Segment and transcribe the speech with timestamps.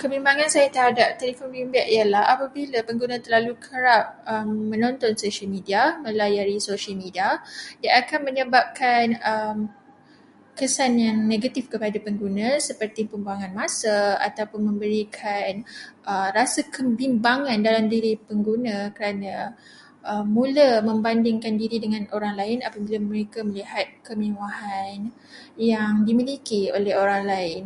[0.00, 4.04] Kebimbangan saya terhadap telefon bimbit ialah apabila pengguna terlalu kerap
[4.72, 7.28] menonton sosial media, melayari sosial media,
[7.84, 9.04] ia akan menyebabkan
[10.58, 13.98] kesan yang negatif kepada pengguna seperti pembuangan masa
[14.28, 15.52] atau memberikan
[16.36, 19.38] rasa kebimbangan dalam diri pengguna apabila
[20.38, 24.96] mula membandingkan diri dengan orang lain apabila mereka melihat kemewahan
[25.72, 27.64] yang dimiliki oleh orang lain.